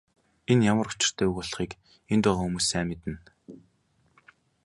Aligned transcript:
Энэ 0.51 0.65
ямар 0.71 0.87
учиртай 0.93 1.27
үг 1.29 1.37
болохыг 1.37 1.71
энд 2.11 2.23
байгаа 2.25 2.39
хүмүүс 2.43 2.65
сайн 2.69 2.85
мэднэ. 2.87 3.15